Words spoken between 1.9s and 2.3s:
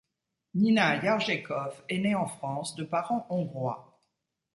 née en